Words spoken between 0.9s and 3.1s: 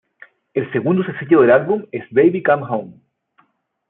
sencillo del álbum es Baby Come Home.